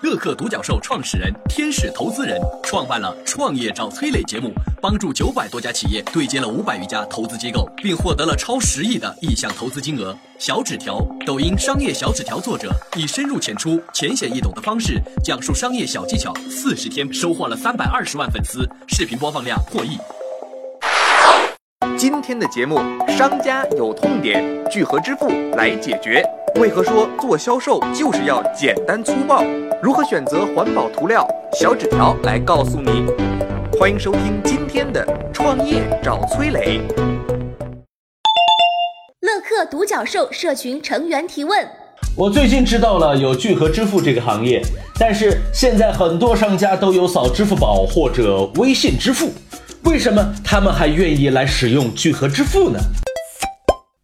[0.00, 10.16] 乐客独角兽创始人、天使投资人，创办了《创业找崔磊》节目，帮助九百多家企业对接了五百余家投资机构，并获得了超十亿的意向投资金额。
[10.38, 19.98] 小纸条，抖音商业小纸条作者，以深入浅出、浅显易懂的方式讲述商业小技巧，四十天收获了三百二十万粉丝，视频播放量破亿。
[21.96, 22.78] 今天的节目，
[23.08, 26.24] 商家有痛点，聚合支付来解决。
[26.58, 29.44] 为何说做销售就是要简单粗暴？
[29.80, 31.24] 如何选择环保涂料？
[31.56, 33.06] 小纸条来告诉你。
[33.78, 36.80] 欢迎收听今天的创业找崔磊。
[39.20, 41.64] 乐客独角兽社群成员提问：
[42.16, 44.60] 我最近知道了有聚合支付这个行业，
[44.98, 49.30] 但是现在很多商家都有扫支付宝或者微信支付。
[49.84, 52.80] 为什么他们还愿意来使用聚合支付呢？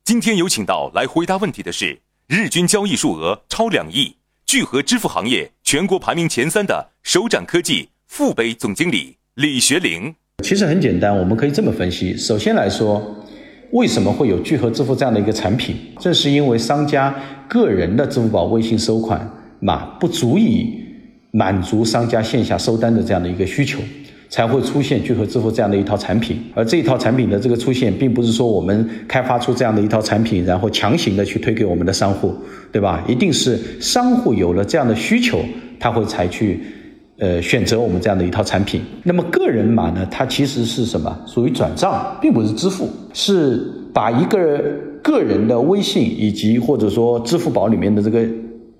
[0.04, 10.14] 今天有请到来回答问题的是日均交易数额超两亿、聚合支付行业全国排名前三的首展科技副杯总经理李学玲。
[10.42, 13.22] 其实很简单，我们可以这么分析：首先来说，
[13.72, 15.76] 为什么会有聚合支付这样的一个产品？
[16.00, 17.14] 正是因为商家
[17.46, 19.30] 个人的支付宝、微信收款
[19.60, 20.82] 码不足以
[21.30, 23.80] 满足商家线下收单的这样的一个需求。
[24.28, 32.34] 才会出现聚合支付这样的一套产品，而这一套产品的这个出现，并不是说我们开发出这样的一套产品，然后强行的去推给我们的商户，
[32.72, 33.04] 对吧？
[33.06, 35.38] 一定是商户有了这样的需求，
[35.78, 36.60] 他会才去，
[37.18, 38.80] 呃，选择我们这样的一套产品。
[39.04, 40.06] 那么个人码呢？
[40.10, 41.16] 它其实是什么？
[41.26, 44.60] 属于转账，并不是支付，是把一个
[45.02, 48.26] 个人的微信以及或者说支付宝里面的这个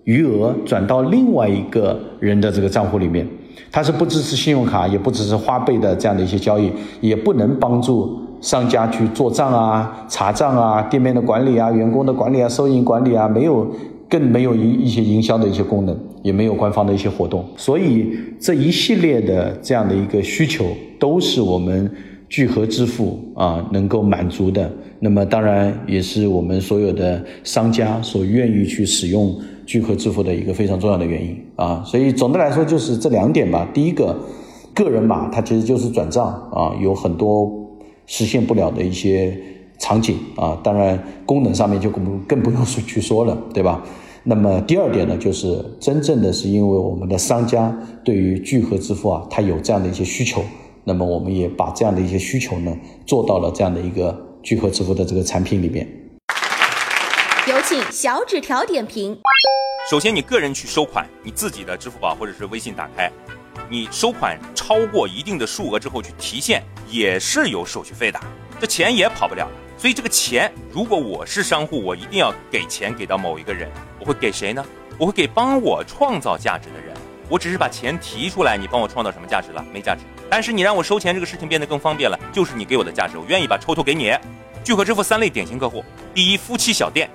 [0.04, 3.24] 余额转到另外一个人的这个账户里面。
[3.70, 13.66] 它是不支持信用卡，也不支持花呗的这样的一些交易，也不能帮助商家去做账啊、查账啊、店面的管理啊、员工的管理啊、收银管理啊，没有，
[14.08, 17.44] 更没有一一些营销的一些功能，也没有官方的一些活动。
[17.56, 20.64] 所以这一系列的这样的一个需求，
[20.98, 21.90] 都是我们
[22.28, 24.70] 聚合支付啊能够满足的。
[25.00, 29.34] 那么当然也是我们所有的商家所愿意去使用。
[29.66, 33.66] 聚合支付的一个非常重要的原因啊，所以总的来说就是这两点吧。
[33.72, 34.14] 第一个，
[34.74, 37.50] 个人码它其实就是转账啊，有很多
[38.04, 39.34] 实现不了的一些
[39.78, 43.82] 场景啊，当然功能上面就更更不用去说了，对吧？
[44.24, 50.42] 那么第二点呢，就是真正的是因为我们的商家对于聚合支付啊，它有这样的一些需求，
[50.84, 55.88] 那么我们也把这样的一些需求呢，做到了这样的一个聚合支付的这个产品里面。
[57.48, 59.18] 有请小纸条点评。
[59.90, 63.10] 首先，你个人去收款，你自己的支付宝或者是微信打开，
[63.70, 68.20] 你收款超过一定的数额之后去提现，也是有手续费的，
[68.60, 69.48] 这钱也跑不了。
[69.78, 74.64] 所以这个钱，如果我是商户，我一定要给钱给到某一个人，我会给谁呢？
[74.98, 76.83] 我会给帮我创造价值的人。
[77.28, 79.64] 我只是把钱提出来，你帮我创造什么价值了？
[79.72, 80.02] 没价值。
[80.30, 84.12] 但是你让我收钱这个事情变得更方便了，就是你给我的价值，我愿意把抽头给你。
[84.62, 87.10] 聚合支付三类典型客户：第一，夫妻小店。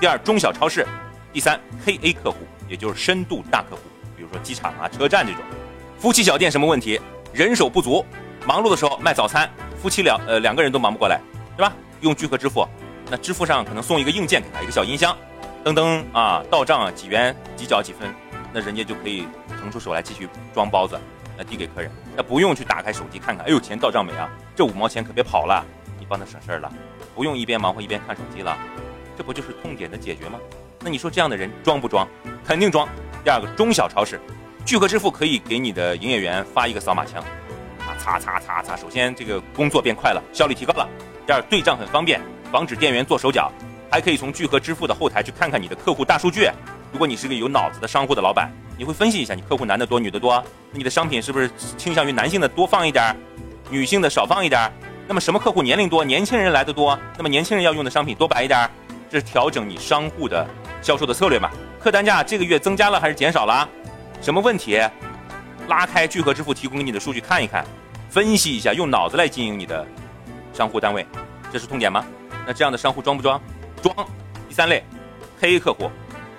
[0.00, 0.84] 第二，中小超市；
[1.32, 2.38] 第三，KA 客户，
[2.68, 3.82] 也就是深度大客户，
[4.16, 5.42] 比如说机场啊、车站这种。
[5.98, 7.00] 夫妻小店什么问题？
[7.32, 8.04] 人手不足，
[8.46, 9.50] 忙碌的时候卖早餐，
[9.82, 11.20] 夫妻两呃两个人都忙不过来，
[11.56, 11.72] 对吧？
[12.00, 12.66] 用聚合支付，
[13.10, 15.16] 那支付上可能送一个硬件给他，一个小音箱，
[15.64, 18.08] 噔噔啊，到账几元几角几分，
[18.52, 20.98] 那人家就可以腾出手来继续装包子，
[21.36, 24.28] 那递给客人，那不用去打开手机看看，哎呦钱到账没啊？
[24.56, 25.64] 这五毛钱可别跑了，
[25.98, 26.72] 你帮他省事儿了，
[27.14, 28.56] 不用一边忙活一边看手机了。
[29.16, 30.38] 这不就是痛点的解决吗？
[30.80, 32.06] 那你说这样的人装不装？
[32.46, 32.88] 肯定装。
[33.24, 34.20] 第二个，中小超市，
[34.64, 37.20] 聚合支付可以给你的营业员发一个扫码枪，
[37.80, 38.76] 啊，擦擦擦擦。
[38.76, 40.88] 首先这个工作变快了，效率提高了。
[41.26, 42.20] 第二，对账很方便，
[42.52, 43.52] 防止店员做手脚，
[43.90, 46.48] 还可以从聚合支付的后台去看看你的客户大数据。
[46.92, 50.42] 如果你是个有脑子的商户的老板，你会分析一下你客户男的多女的多，
[50.72, 53.14] 你的商品是不是倾向于男性的多放一点，
[53.70, 54.72] 女性的少放一点？
[55.06, 58.70] 那么什么客户年龄多，年轻人来的多，那么年轻人要用的商品多摆一点。
[59.10, 60.46] 这是调整你商户的
[60.82, 61.50] 销售的策略嘛？
[61.80, 63.66] 客单价这个月增加了还是减少了？
[64.20, 64.80] 什么问题？
[65.68, 67.64] 拉开聚合支付提供给你的数据看一看，
[68.08, 69.86] 分析一下，用脑子来经营你的
[70.52, 71.06] 商户单位，
[71.52, 72.04] 这是痛点吗？
[72.46, 73.40] 那这样的商户装不装？
[73.78, 73.94] 装。
[74.48, 74.84] 第三类，
[75.40, 75.90] 黑客户，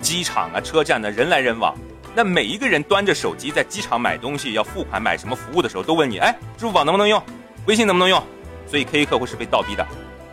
[0.01, 1.75] 机场啊、车站的人来人往，
[2.15, 7.21] 那每一个人端着手机在机场买东西、要付款、买什么服务的时候，都问你：哎，支付宝能不能用？
[7.65, 8.21] 微信能不能用？
[8.68, 9.88] 所以 K 客户是被倒逼的。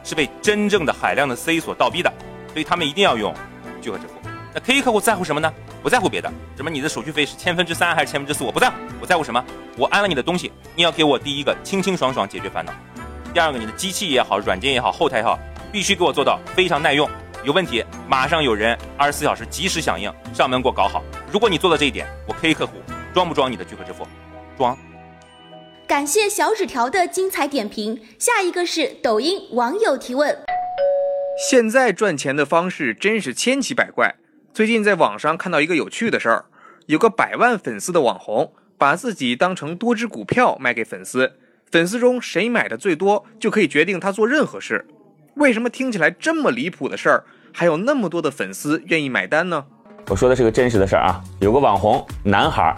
[0.08, 2.12] 是被真正的海量的 C 所倒逼的，
[2.53, 3.35] 所以他们一定要用
[3.82, 4.12] 聚合支付。
[4.55, 5.53] 那 K 客户在乎什么呢？
[5.82, 9.44] 不在乎别的，什么你的手续费是千分之三还是千分之四，我不在乎，我在乎什么？
[9.76, 12.73] 我安了你的东西，你要给我第一个清清爽爽解决烦恼，
[13.35, 15.37] 第二个你的机器也好，软件也好，后台也好，
[15.76, 17.06] 必须给我做到非常耐用，
[17.44, 21.05] 有问题马上有人二十四小时及时响应，上门给我搞好。
[21.31, 22.78] 如果你做到这一点，我 K 客户
[23.12, 24.06] 装不装你的聚合支付？
[24.56, 24.75] 装。
[25.87, 28.00] 感谢小纸条的精彩点评。
[28.19, 30.34] 下一个是抖音网友提问：
[31.46, 34.14] 现在赚钱的方式真是千奇百怪。
[34.55, 36.46] 最近在网上看到一个有趣的事儿，
[36.87, 41.34] 有个百万粉丝的网红，把自己当成多只股票卖给粉丝，
[41.70, 44.87] 粉丝中谁买的最多，就可以决定他做任何事。
[45.37, 49.62] 为什么听起来这么离谱的事儿，还有那么多的粉丝愿意买单呢？
[50.09, 52.75] 我说的是个真实的事儿啊，有个网红男孩，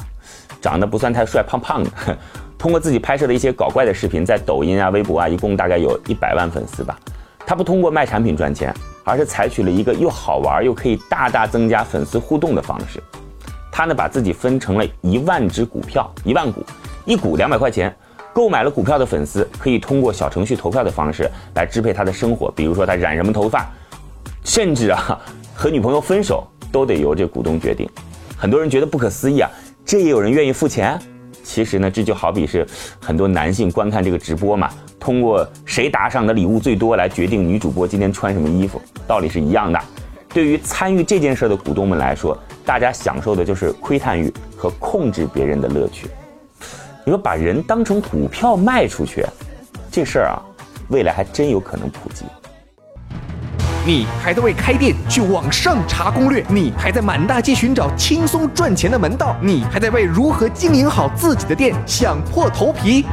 [0.61, 1.91] 长得不算太帅，胖胖的。
[2.59, 6.99] 通过自己拍摄的一些搞怪的视频，在抖音啊、微博啊，一共大概有一百万粉丝吧。
[7.47, 13.01] 他不通过卖产品赚钱，而是采取了一个又好玩又可以大大增加粉丝互动的方式。
[13.71, 16.65] 他呢，把自己分成了一万只股票，一万股，
[17.05, 17.97] 一股两百块钱。
[18.39, 23.69] 购买了股票的粉丝可以通过小程序投票的方式来支配他的生活，比如说他染什么头发，
[24.45, 25.21] 甚至啊，
[25.57, 27.91] 和女朋友分手都得由这股东决定。
[28.37, 29.51] 很多人觉得不可思议啊，
[29.85, 30.97] 这也有人愿意付钱？
[31.43, 32.65] 其实呢，这就好比是
[33.01, 34.71] 很多男性观看这个直播嘛，
[35.01, 39.81] 通过谁打赏的礼物最多来决定女主播今天穿什么衣服，道理是一样的。
[40.33, 46.07] 对于参与这件事的股东们来说，大家享受的就是窥探欲和控制别人的乐趣。
[47.09, 49.25] 你说把人当成股票卖出去，
[49.91, 50.37] 这事儿啊，
[50.89, 52.27] 未来还真有可能普及。
[53.87, 56.45] 你还在为开店去网上查攻略？
[56.51, 59.35] 你还在满大街寻找轻松赚钱的门道？
[59.41, 63.07] 你还在为如何经营好自己的店想破头皮？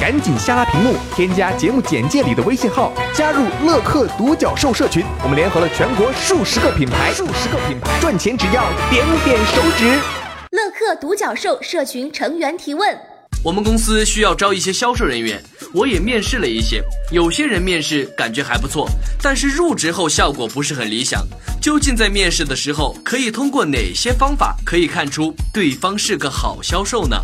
[0.00, 5.04] 赶紧下拉屏幕，添加节目简介里的微信号，加入乐客独角兽社群。
[5.22, 10.00] 我们联合了全国数十个品牌，数十个品牌赚钱只要点点手指。
[10.56, 12.98] 乐客独角兽社群成员提问。
[13.44, 15.38] 我们公司需要招一些销售人员，
[15.74, 16.82] 我也面试了一些，
[17.12, 18.88] 有些人面试感觉还不错，
[19.22, 21.22] 但是入职后效果不是很理想。
[21.60, 27.18] 究竟在面试的时候可以通过哪些方法可以看出对方是个好销售呢？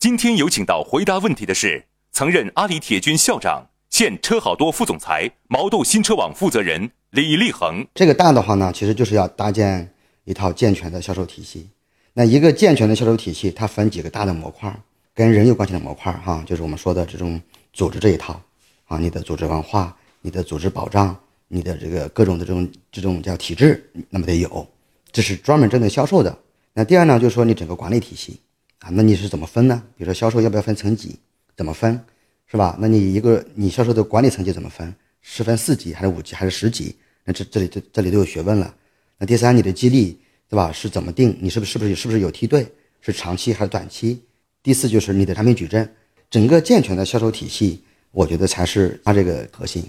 [0.00, 7.86] 今天有请到回答问题的是曾任阿里铁军校长、现车好多副总裁、毛豆新车网负责人李立恒。
[7.94, 9.88] 这个大的话呢，其实就是要搭建
[10.24, 11.68] 一套健全的销售体系。
[12.16, 14.72] 那一个健全的销售体系，它分几个大的模块，
[15.12, 17.40] 跟人有关系的模块，哈，就是我们说的这种
[17.72, 18.40] 组织这一套，
[18.84, 21.16] 啊，你的组织文化、你的组织保障、
[21.48, 24.64] 你的这个各种的这种这种叫体制，那么得有，
[25.10, 26.38] 这是专门针对销售的。
[26.72, 28.38] 那第二呢，就是说你整个管理体系，
[28.78, 29.82] 啊，那你是怎么分呢？
[29.96, 31.18] 比如说销售要不要分层级？
[31.56, 32.00] 怎么分，
[32.46, 32.78] 是吧？
[32.80, 34.94] 那你一个你销售的管理层级怎么分？
[35.20, 36.94] 是分四级还是五级还是十级？
[37.24, 38.72] 那这这里这这里都有学问了。
[39.18, 40.20] 那第三，你的激励。
[40.48, 40.70] 对吧？
[40.72, 41.36] 是怎么定？
[41.40, 42.66] 你是不是不是是不是有梯队？
[43.00, 44.22] 是长期还是短期？
[44.62, 45.88] 第四就是你的产品矩阵，
[46.30, 47.82] 整个健全的销售体系，
[48.12, 49.84] 我觉得才是它这个核心。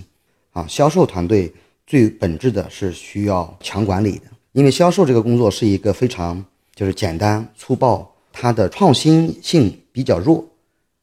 [0.52, 1.54] 啊，销售团队
[1.86, 4.24] 最本质的是需要强管理的，
[4.54, 6.44] 因为销售这个工作是一个非常
[6.74, 10.46] 就是简单粗暴，它的创新性比较弱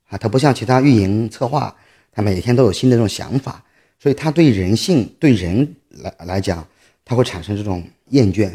[0.08, 1.74] 啊，它不像其他运营策划，
[2.10, 3.64] 它每天都有新的这种想法，
[3.98, 6.66] 所以它对人性对人来来讲，
[7.04, 8.50] 它会产生这种厌倦。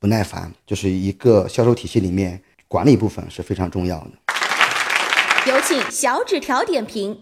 [0.00, 4.10] 不耐烦，就是一个销售体系里面管理部分是非常重要的。
[5.50, 7.18] 有请小纸条点评。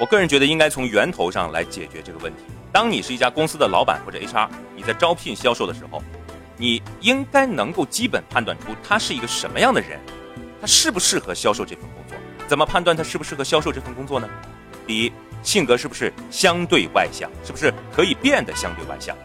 [0.00, 2.42] 我个人觉得应该从源头上来解决这个问题。
[2.72, 6.02] 当你是一家公司的老板或者 HR，你在招聘销售的时候，
[6.56, 10.00] 你应该能够基本判断出他是一个什么样的人，
[10.60, 12.18] 他适不适合销售这份工作？
[12.48, 14.28] 怎么判断他适不适合销售这份工作呢？
[14.88, 15.12] 第一，
[15.44, 17.30] 性格是不是相对外向？
[17.44, 19.16] 是不是可以变得相对外向？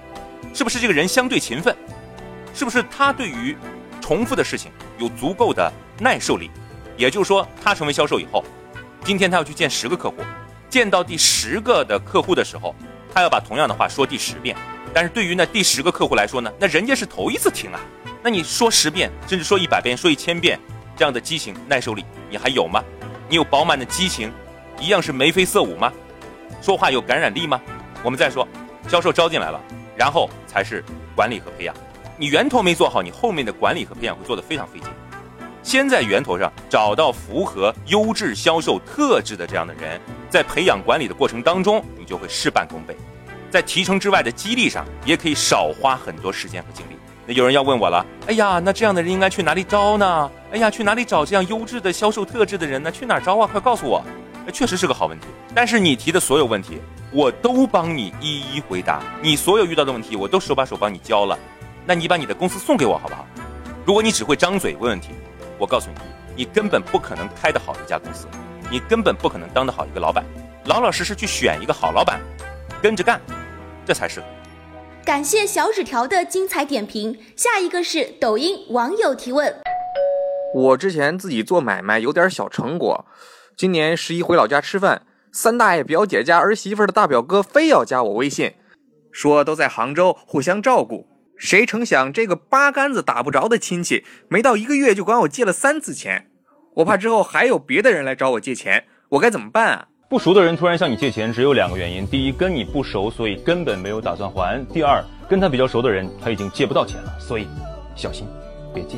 [0.54, 1.76] 是不是这个人相对勤奋？
[2.58, 3.56] 是不是他对于
[4.02, 6.50] 重复的事情有足够的耐受力？
[6.98, 8.44] 也就是说，他成为销售以后，
[9.04, 10.16] 今天他要去见十个客户，
[10.68, 12.74] 见到第十个的客户的时候，
[13.14, 14.56] 他要把同样的话说第十遍。
[14.92, 17.80] 但是对于那第十个客户来说呢，那人家是头一次听啊，
[18.24, 20.60] 那你说十遍，甚至说一百遍，说一千遍，
[20.96, 22.84] 这样的激情耐受力你还有吗？
[23.30, 24.32] 你有饱满的激情，
[24.80, 25.94] 一样是眉飞色舞吗？
[26.60, 27.62] 说话有感染力吗？
[28.02, 28.48] 我们再说，
[28.88, 29.62] 销售招进来了，
[29.96, 30.84] 然后才是
[31.16, 31.76] 管理和培养。
[32.20, 34.90] 你源头没做好，你后面的管理和培养会做得非常费劲。
[35.62, 42.98] 先在源头上找到符合优质销售特质的这样的人，在培养管理的过程当中，你就会事半功倍。
[43.52, 46.98] 在提成之外的激励上，也可以少花很多时间和精力。
[47.28, 50.32] 那有人要问我了，哎呀，那这样的人应该去哪里招呢？
[50.52, 52.92] 哎呀，去哪里找这样优质的销售特质的人呢？
[52.92, 53.46] 去哪儿招啊？
[53.46, 54.04] 快告诉我。
[54.44, 55.28] 那确实是个好问题。
[55.54, 56.80] 但是你提的所有问题，
[57.12, 59.04] 我都帮你一一回答。
[59.22, 61.38] 你所有遇到的问题，我都手把手帮你教了。
[61.90, 63.26] 那你把你的公司送给我好不好？
[63.86, 65.12] 如果你只会张嘴问问题，
[65.58, 65.96] 我告诉你，
[66.36, 68.28] 你根本不可能开得好一家公司，
[68.70, 70.22] 你根本不可能当得好一个老板。
[70.66, 72.20] 老老实实去选一个好老板，
[72.82, 73.22] 跟着干，
[73.86, 74.22] 这才是。
[75.06, 77.18] 感谢小纸条的精彩点评。
[77.38, 79.56] 下一个是抖音网友提问：
[80.54, 83.06] 我之前自己做买卖有点小成果，
[83.56, 88.56] 今年十一回老家吃饭，三大爷表姐家儿媳妇的大表哥非要加我微信，
[89.14, 91.08] 说都在杭州互相照顾。
[91.38, 96.28] 谁成想这个八竿子打不着的亲戚，没到一个月就管我借了三次钱，
[96.76, 99.88] 我怕之后还有别的人来找我借钱，我该怎么办啊？
[100.10, 107.48] 不熟的人突然向你借钱，只有两个原因：第一，跟你不熟，所以根本没有打算还；第二，跟他比较熟的人，他已经借不到钱了，所以
[107.96, 108.26] 小心，
[108.74, 108.98] 别借。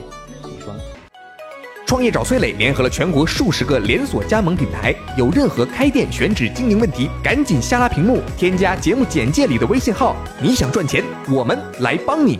[1.90, 10.16] 创业找崔磊联合了全国数十个连锁加盟品牌，有任何开店选址经营问题，赶紧下拉屏幕，添加节目简介里的微信号。
[10.40, 12.40] 你想赚钱，我们来帮你。